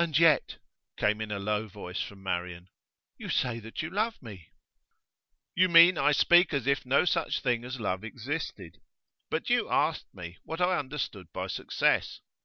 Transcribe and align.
'And 0.00 0.18
yet,' 0.18 0.58
came 0.96 1.20
in 1.20 1.30
a 1.30 1.38
low 1.38 1.68
voice 1.68 2.00
from 2.02 2.24
Marian, 2.24 2.68
'you 3.18 3.28
say 3.28 3.60
that 3.60 3.82
you 3.82 3.88
love 3.88 4.20
me.' 4.20 4.48
'You 5.54 5.68
mean 5.68 5.94
that 5.94 6.02
I 6.02 6.10
speak 6.10 6.52
as 6.52 6.66
if 6.66 6.84
no 6.84 7.04
such 7.04 7.38
thing 7.40 7.64
as 7.64 7.78
love 7.78 8.02
existed. 8.02 8.80
But 9.30 9.48
you 9.48 9.70
asked 9.70 10.12
me 10.12 10.38
what 10.42 10.60
I 10.60 10.76
understood 10.76 11.30
by 11.32 11.46
success. 11.46 12.18